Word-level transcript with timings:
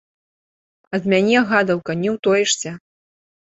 Ад 0.99 1.03
мяне, 1.15 1.37
гадаўка, 1.53 1.99
не 2.03 2.09
ўтоішся! 2.17 2.77